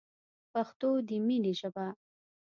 پښتو 0.53 0.89
دی 1.07 1.17
مینی 1.27 1.53
ژبه 1.59 1.85